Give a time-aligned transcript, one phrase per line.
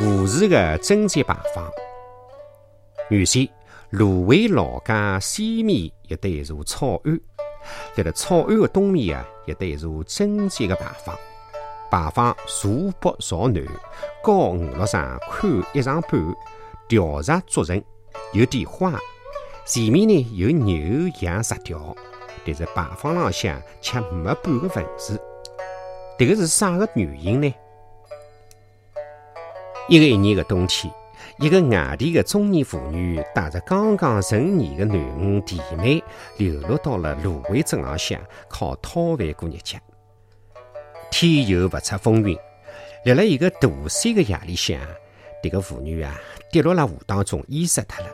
[0.00, 1.68] 吴氏的贞节牌坊。
[3.10, 3.48] 原先
[3.90, 7.20] 芦苇老家西面有得一座草庵，
[7.96, 11.18] 在了草庵的东面啊，有得一座贞节的牌坊。
[11.90, 13.66] 牌坊坐北朝南，
[14.22, 16.12] 高五六丈，宽一丈半，
[16.86, 17.82] 条石做成，
[18.32, 18.92] 有点花。
[19.66, 21.96] 前面呢有牛羊石雕，
[22.46, 25.20] 但是牌坊浪向却没半个文字。
[26.16, 27.52] 这个是啥个原因呢？
[29.88, 30.92] 一个一年的冬天，
[31.38, 36.04] 一个外地的中年妇女带着刚刚成年的囡恩弟妹，
[36.36, 38.20] 流落到了芦苇镇浪向，
[38.50, 39.80] 靠讨饭过日节。
[41.10, 42.36] 天又不测风云，
[43.06, 44.78] 辣辣一个大雪的夜里向，
[45.42, 46.20] 这个妇女啊
[46.52, 48.12] 跌落了河当中，淹死脱了。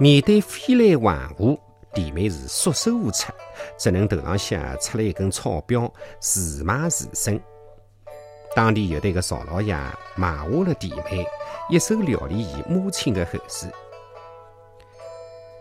[0.00, 1.58] 面对飞来横祸，
[1.92, 3.30] 弟妹是束手无策，
[3.76, 7.38] 只能头浪向插了一根草标，自卖自身。
[8.56, 9.76] 当地有的个邵老爷
[10.14, 11.26] 买下了弟妹，
[11.68, 13.70] 一手料理伊母亲的后事。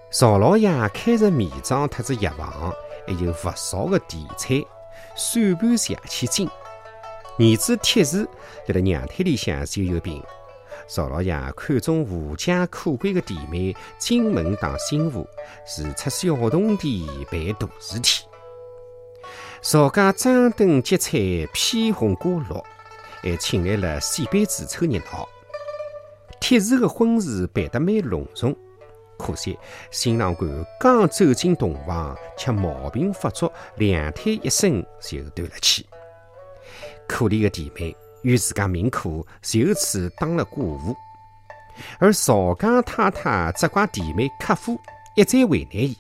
[0.10, 2.74] 邵老爷开着面庄，特子药房，
[3.06, 4.58] 还有不少的地产，
[5.14, 6.50] 算盘下千金。
[7.38, 8.20] 儿子铁柱
[8.68, 10.24] 辣辣娘胎里向就有病。
[10.88, 15.28] 邵老爷看中无家可归的弟妹进门当媳妇，
[15.68, 18.26] 是出小铜钿办大事体。
[19.62, 21.20] 邵家张灯结彩，
[21.52, 22.64] 披红挂绿，
[23.26, 25.28] 还请来了戏班子凑热闹。
[26.40, 28.56] 铁柱的婚事办得蛮隆重，
[29.18, 29.58] 可惜
[29.92, 35.86] 新郎官刚走进洞房，却毛病发作，两腿一伸就断了气。
[37.08, 37.94] 可怜的弟妹。
[38.22, 40.96] 与自家命苦，就此当了寡妇。
[42.00, 44.80] 而曹家太太责怪弟妹克夫，
[45.16, 45.96] 一再为难伊。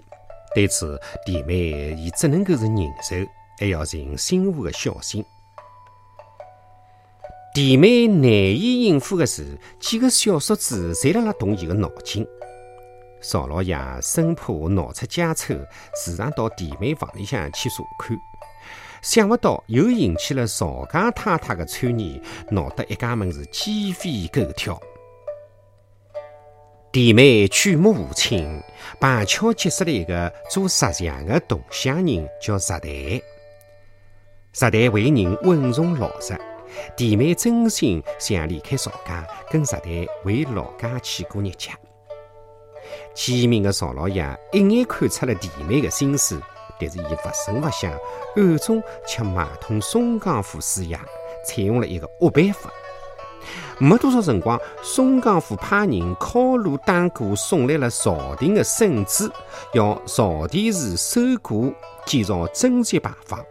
[0.55, 3.15] 对此，弟妹伊只能够是忍受，
[3.59, 5.23] 还要尽媳妇的孝心。
[7.55, 12.27] 弟妹难以应付的是，几个小叔子侪辣辣动伊的脑筋。
[13.21, 15.53] 邵老爷生怕闹出家丑，
[15.95, 18.17] 时常到弟妹房里向去查看。
[19.01, 22.21] 想不到又引起了邵家太太的参与，
[22.51, 24.77] 闹得一家门是鸡飞狗跳。
[26.91, 28.61] 弟妹举目无亲，
[28.99, 33.21] 碰巧结识了一个做石匠的同乡人，叫石台。
[34.51, 36.37] 石台为人稳重老实，
[36.95, 41.71] 弟妹真心想离开邵家，跟石台回老家去过日节。
[43.13, 46.41] 机敏的邵老爷一眼看出了弟妹的心思。
[46.77, 47.89] 但是，伊不声不响，
[48.35, 50.99] 暗中却买通松江府师爷，
[51.47, 52.69] 采用了一个恶办法。
[53.77, 59.31] 没多少辰光，松江府派人敲锣打鼓，送来了朝廷的圣旨，
[59.73, 61.73] 要曹殿寺收古
[62.05, 63.41] 建造贞节牌坊。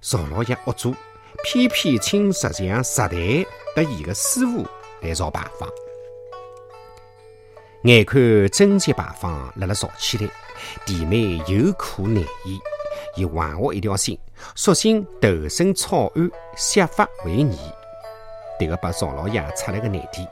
[0.00, 0.92] 曹老爷恶做，
[1.44, 4.66] 偏偏请石匠石台和伊的师傅
[5.00, 5.68] 来造牌坊。
[7.82, 10.28] 眼看贞节牌坊辣辣造起来。
[10.84, 12.58] 弟妹有苦难言，
[13.14, 14.18] 伊还下一条心，
[14.56, 17.56] 索性投身草案，削发为尼。
[18.58, 20.26] 这个把赵老爷出了个难题：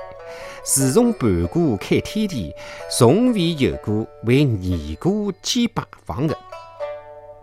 [0.65, 2.53] 自从盘古开天地，
[2.91, 6.37] 从未有过为尼姑建牌坊的。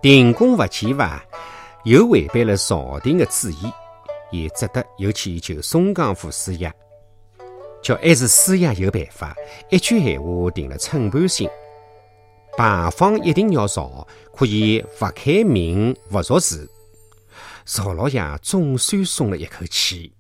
[0.02, 1.24] 停工不建伐，
[1.84, 3.72] 又违背了朝廷的旨意，
[4.32, 6.72] 也只得又去求松江府师爷，
[7.82, 9.36] 叫还是师爷有办法。
[9.70, 11.50] 一句闲话定了寸半心。
[12.56, 16.70] 牌坊一定要造，可以不开名，不作字。
[17.66, 20.14] 曹老爷总算松了一口气。